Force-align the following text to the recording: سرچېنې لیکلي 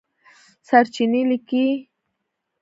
سرچېنې 0.67 1.21
لیکلي 1.29 1.69